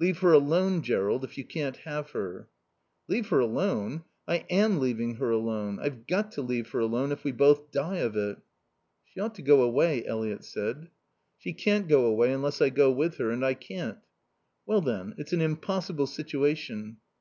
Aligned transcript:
"Leave 0.00 0.18
her 0.18 0.32
alone, 0.32 0.82
Jerrold, 0.82 1.22
if 1.22 1.38
you 1.38 1.44
can't 1.44 1.76
have 1.76 2.10
her." 2.10 2.48
"Leave 3.06 3.28
her 3.28 3.38
alone? 3.38 4.02
I 4.26 4.44
am 4.50 4.80
leaving 4.80 5.14
her 5.18 5.30
alone. 5.30 5.78
I've 5.80 6.08
got 6.08 6.32
to 6.32 6.42
leave 6.42 6.68
her 6.70 6.80
alone, 6.80 7.12
if 7.12 7.22
we 7.22 7.30
both 7.30 7.70
die 7.70 7.98
of 7.98 8.16
it." 8.16 8.38
"She 9.04 9.20
ought 9.20 9.36
to 9.36 9.42
go 9.42 9.62
away," 9.62 10.04
Eliot 10.04 10.42
said. 10.44 10.88
"She 11.38 11.54
shan't 11.56 11.86
go 11.86 12.06
away 12.06 12.32
unless 12.32 12.60
I 12.60 12.70
go 12.70 12.90
with 12.90 13.18
her. 13.18 13.30
And 13.30 13.44
I 13.44 13.54
can't."' 13.54 13.98
"Well, 14.66 14.80
then, 14.80 15.14
it's 15.18 15.32
an 15.32 15.40
impossible 15.40 16.08
situation." 16.08 16.96